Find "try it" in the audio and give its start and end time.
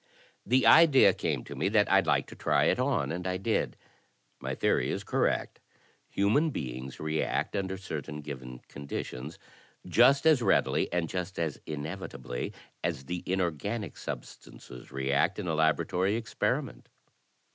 2.35-2.79